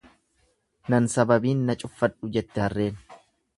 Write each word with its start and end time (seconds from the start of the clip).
Nan 0.93 1.09
sababiin 1.17 1.61
na 1.69 1.77
cuffadhu 1.83 2.33
jette 2.39 2.67
harreen. 2.67 3.01